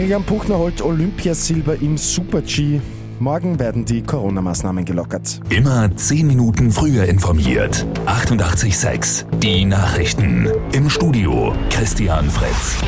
[0.00, 2.80] Miriam Puchner holt Olympiasilber im Super-G.
[3.18, 5.42] Morgen werden die Corona-Maßnahmen gelockert.
[5.50, 7.86] Immer 10 Minuten früher informiert.
[8.06, 10.48] 88.6 Die Nachrichten.
[10.72, 12.78] Im Studio Christian Fritz.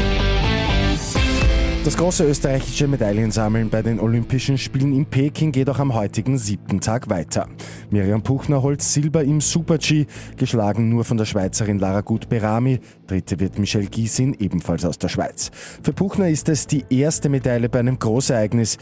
[1.84, 6.80] Das große österreichische Medaillensammeln bei den Olympischen Spielen in Peking geht auch am heutigen siebten
[6.80, 7.48] Tag weiter.
[7.90, 10.06] Miriam Puchner holt Silber im Super-G,
[10.36, 12.78] geschlagen nur von der Schweizerin Lara Gut-Berami.
[13.08, 15.50] Dritte wird Michelle Giesin, ebenfalls aus der Schweiz.
[15.82, 18.78] Für Puchner ist es die erste Medaille bei einem Großereignis.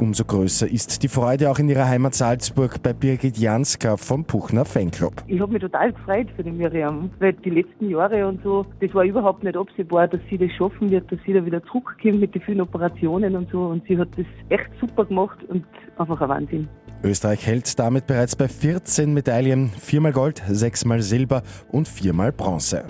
[0.00, 4.64] Umso größer ist die Freude auch in ihrer Heimat Salzburg bei Birgit Janska vom Puchner
[4.64, 5.12] Fanclub.
[5.26, 8.92] Ich habe mich total gefreut für die Miriam, weil die letzten Jahre und so, das
[8.94, 12.34] war überhaupt nicht absehbar, dass sie das schaffen wird, dass sie da wieder zurückkommt mit
[12.34, 13.66] den vielen Operationen und so.
[13.66, 15.64] Und sie hat das echt super gemacht und
[15.96, 16.68] einfach ein Wahnsinn.
[17.02, 22.84] Österreich hält damit bereits bei 14 Medaillen, viermal Gold, sechsmal Silber und viermal Bronze.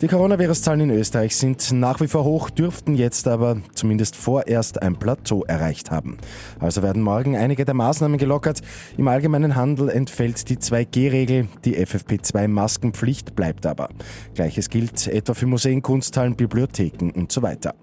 [0.00, 4.98] Die Coronavirus-Zahlen in Österreich sind nach wie vor hoch, dürften jetzt aber zumindest vorerst ein
[4.98, 6.16] Plateau erreicht haben.
[6.58, 8.62] Also werden morgen einige der Maßnahmen gelockert.
[8.96, 13.90] Im allgemeinen Handel entfällt die 2G-Regel, die FFP2-Maskenpflicht bleibt aber.
[14.34, 17.74] Gleiches gilt etwa für Museen, Kunsthallen, Bibliotheken und so weiter.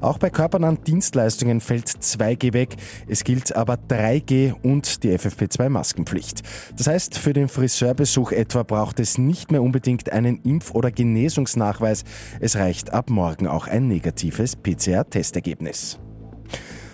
[0.00, 2.76] Auch bei körpernahen Dienstleistungen fällt 2G weg.
[3.06, 6.42] Es gilt aber 3G und die FFP2-Maskenpflicht.
[6.74, 11.65] Das heißt, für den Friseurbesuch etwa braucht es nicht mehr unbedingt einen Impf- oder Genesungsnachweis
[11.66, 12.04] Nachweis.
[12.40, 15.98] Es reicht ab morgen auch ein negatives PCR-Testergebnis.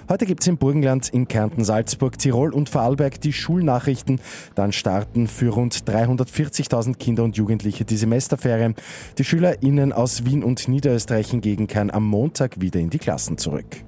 [0.08, 4.20] Heute gibt es im Burgenland, in Kärnten, Salzburg, Tirol und Vorarlberg die Schulnachrichten.
[4.54, 8.74] Dann starten für rund 340.000 Kinder und Jugendliche die Semesterferien.
[9.18, 13.84] Die SchülerInnen aus Wien und Niederösterreich hingegen kehren am Montag wieder in die Klassen zurück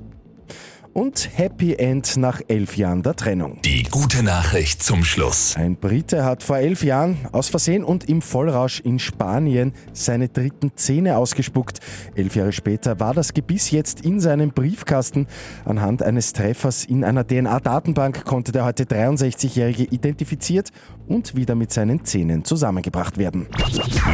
[0.94, 3.58] und Happy End nach elf Jahren der Trennung.
[3.64, 5.54] Die gute Nachricht zum Schluss.
[5.56, 10.72] Ein Brite hat vor elf Jahren aus Versehen und im Vollrausch in Spanien seine dritten
[10.76, 11.80] Zähne ausgespuckt.
[12.14, 15.26] Elf Jahre später war das Gebiss jetzt in seinem Briefkasten.
[15.64, 20.70] Anhand eines Treffers in einer DNA-Datenbank konnte der heute 63-Jährige identifiziert
[21.08, 23.46] und wieder mit seinen Zähnen zusammengebracht werden.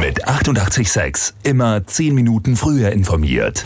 [0.01, 3.65] Mit 886 immer 10 Minuten früher informiert.